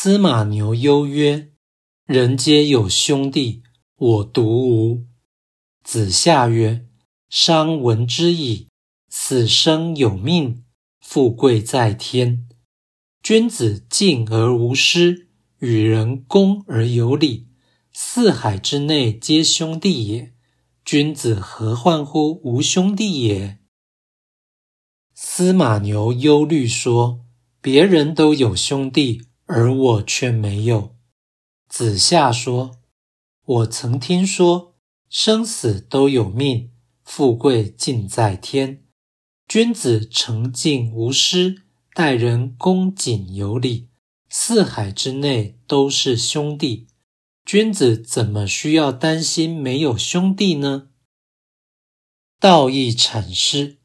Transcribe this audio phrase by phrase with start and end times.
[0.00, 1.50] 司马牛忧曰
[2.06, 3.64] ：“人皆有兄弟，
[3.96, 5.08] 我独无。”
[5.82, 6.86] 子夏曰
[7.28, 8.68] ：“商闻之矣。
[9.08, 10.62] 死生有命，
[11.00, 12.46] 富贵在天。
[13.24, 15.26] 君子敬而无失，
[15.58, 17.48] 与人恭而有礼。
[17.92, 20.32] 四海之内皆兄弟也。
[20.84, 23.58] 君子何患乎无兄弟也？”
[25.12, 27.24] 司马牛忧虑说
[27.60, 30.94] ：“别人都有兄弟。”而我却没有。
[31.68, 32.80] 子夏说
[33.44, 34.76] ：“我曾听说，
[35.08, 36.70] 生死都有命，
[37.02, 38.84] 富贵尽在天。
[39.48, 41.62] 君子诚敬无私，
[41.94, 43.88] 待人恭谨有礼，
[44.28, 46.88] 四海之内都是兄弟。
[47.46, 50.90] 君子怎么需要担心没有兄弟呢？”
[52.38, 53.78] 道义阐释：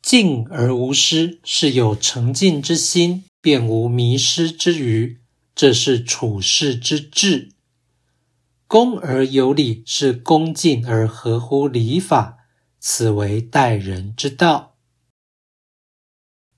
[0.00, 3.24] 敬而无私，是有诚敬之心。
[3.46, 5.20] 便无迷失之余，
[5.54, 7.52] 这是处世之志。
[8.66, 12.38] 恭而有礼，是恭敬而合乎礼法，
[12.80, 14.74] 此为待人之道。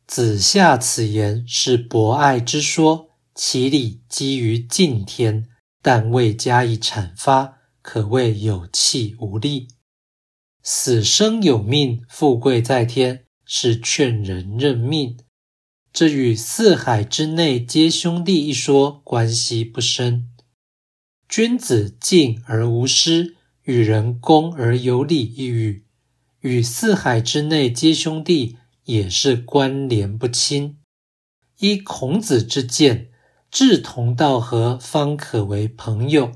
[0.06, 5.46] 子夏此言是博爱之说，其理基于敬天，
[5.82, 9.68] 但未加以阐发，可谓有气无力。
[10.62, 15.18] 死生有命，富贵在天，是劝人认命。
[15.92, 20.28] 这与“四海之内皆兄弟”一说关系不深。
[21.28, 25.84] 君子敬而无失，与人恭而有礼一语，
[26.40, 30.76] 与“四海之内皆兄弟”也是关联不清。
[31.58, 33.10] 依孔子之见，
[33.50, 36.32] 志同道合方可为朋友，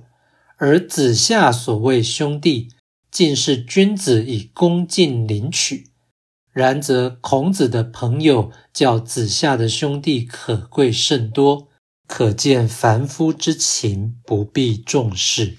[0.56, 2.70] 而子夏所谓兄弟，
[3.10, 5.91] 竟是君子以恭敬领取。
[6.52, 11.68] 然则孔子的朋友较子夏的兄弟可贵甚多，
[12.06, 15.56] 可见凡夫之情不必重视。